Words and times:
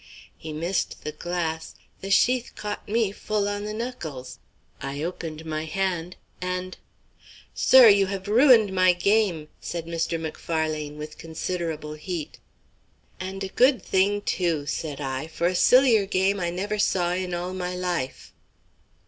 He 0.35 0.51
missed 0.51 1.03
the 1.03 1.11
glass; 1.11 1.75
the 2.01 2.09
sheath 2.09 2.53
caught 2.55 2.89
me 2.89 3.11
full 3.11 3.47
on 3.47 3.65
the 3.65 3.73
knuckles; 3.75 4.39
I 4.81 5.03
opened 5.03 5.45
my 5.45 5.65
hand 5.65 6.15
and 6.41 6.75
"Sir, 7.53 7.87
you 7.87 8.07
have 8.07 8.27
ruined 8.27 8.73
my 8.73 8.93
game," 8.93 9.47
said 9.59 9.85
Mr. 9.85 10.19
Macfarlane, 10.19 10.97
with 10.97 11.19
considerable 11.19 11.93
heat. 11.93 12.39
"And 13.19 13.43
a 13.43 13.49
good 13.49 13.83
thing 13.83 14.21
too," 14.21 14.65
said 14.65 14.99
I, 14.99 15.27
"for 15.27 15.45
a 15.45 15.53
sillier 15.53 16.07
game 16.07 16.39
I 16.39 16.49
never 16.49 16.79
saw 16.79 17.11
in 17.11 17.35
all 17.35 17.53
my 17.53 17.75
life." 17.75 18.33